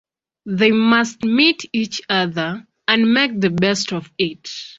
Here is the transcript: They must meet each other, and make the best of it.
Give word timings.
They 0.47 0.71
must 0.71 1.21
meet 1.23 1.69
each 1.73 2.01
other, 2.09 2.65
and 2.87 3.13
make 3.13 3.39
the 3.39 3.51
best 3.51 3.93
of 3.93 4.11
it. 4.17 4.49